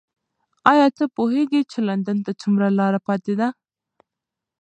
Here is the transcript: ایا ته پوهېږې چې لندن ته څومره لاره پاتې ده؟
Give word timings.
ایا 0.71 0.87
ته 0.97 1.03
پوهېږې 1.15 1.61
چې 1.71 1.79
لندن 1.87 2.17
ته 2.25 2.31
څومره 2.41 2.67
لاره 2.79 2.99
پاتې 3.07 3.33
ده؟ 3.39 3.47